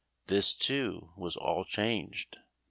[0.25, 2.37] This, too, was all changed.